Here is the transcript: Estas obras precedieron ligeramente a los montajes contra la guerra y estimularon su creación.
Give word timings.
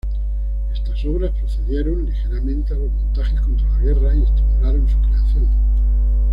Estas 0.73 1.05
obras 1.05 1.29
precedieron 1.39 2.07
ligeramente 2.07 2.73
a 2.73 2.77
los 2.77 2.91
montajes 2.91 3.39
contra 3.39 3.67
la 3.69 3.77
guerra 3.77 4.15
y 4.15 4.23
estimularon 4.23 4.89
su 4.89 4.99
creación. 4.99 5.47